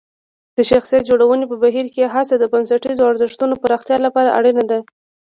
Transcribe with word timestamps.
د 0.57 0.59
شخصیت 0.71 1.03
جوړونې 1.09 1.45
په 1.47 1.55
بهیر 1.63 1.87
کې 1.95 2.11
هڅه 2.13 2.35
د 2.37 2.43
بنسټیزو 2.53 3.09
ارزښتونو 3.11 3.53
پراختیا 3.63 3.97
لپاره 4.05 4.35
اړینه 4.37 4.63
ده. 4.71 4.79